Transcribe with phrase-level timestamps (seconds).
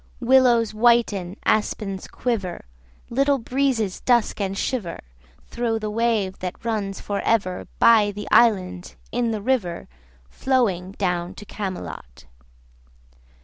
[0.19, 2.65] Willows whiten, aspens quiver,
[3.09, 4.99] 10 Little breezes dusk and shiver
[5.45, 9.87] Thro' the wave that runs for ever By the island in the river
[10.27, 12.25] Flowing down to Camelot.